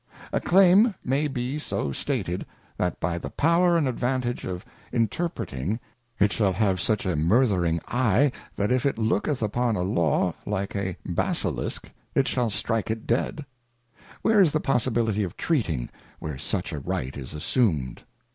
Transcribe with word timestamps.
A 0.33 0.39
Claim 0.41 0.95
may 1.05 1.27
be 1.27 1.59
so 1.59 1.91
stated, 1.91 2.43
that 2.75 2.99
by 2.99 3.19
the 3.19 3.29
power 3.29 3.77
and 3.77 3.87
advantage 3.87 4.45
of 4.45 4.65
interpreting, 4.91 5.79
it 6.17 6.33
shall 6.33 6.53
have 6.53 6.81
such 6.81 7.05
a 7.05 7.15
murthering 7.15 7.79
eye, 7.87 8.31
that 8.55 8.71
if 8.71 8.83
it 8.87 8.97
looketh 8.97 9.43
upon 9.43 9.75
a 9.75 9.83
Law, 9.83 10.33
like 10.43 10.75
a 10.75 10.97
Basilisk, 11.05 11.91
it 12.15 12.27
shall 12.27 12.49
strike 12.49 12.89
it 12.89 13.05
dead: 13.05 13.45
Where 14.23 14.41
is 14.41 14.53
the 14.53 14.59
possibility 14.59 15.21
of 15.21 15.37
Treating, 15.37 15.87
where 16.17 16.39
such 16.39 16.73
a 16.73 16.79
Right 16.79 17.15
is 17.15 17.35
assumed 17.35 18.01